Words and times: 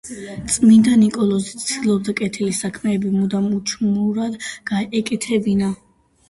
წმიდა 0.51 0.93
ნიკოლოზი 1.01 1.59
ცდილობდა, 1.63 2.15
კეთილი 2.21 2.55
საქმეები 2.61 3.13
მუდამ 3.19 3.45
უჩუმრად 3.59 4.41
ეკეთებინა. 5.03 5.71